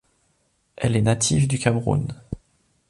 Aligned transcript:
Elle 0.77 0.95
est 0.95 1.03
native 1.03 1.47
du 1.47 1.59
Cameroun. 1.59 2.07